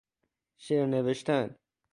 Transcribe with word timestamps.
شعر 0.57 0.85
نوشتن 0.85 1.55